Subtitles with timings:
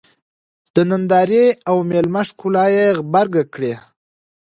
[0.73, 3.73] د نندارې او مېلمه ښکلا یې غبرګه کړې.